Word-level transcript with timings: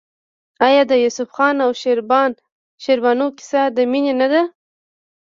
آیا 0.67 0.83
د 0.89 0.93
یوسف 1.03 1.29
خان 1.35 1.55
او 1.65 1.71
شیربانو 2.83 3.27
کیسه 3.37 3.61
د 3.75 3.77
مینې 3.91 4.13
نه 4.21 4.27
ده؟ 4.33 4.41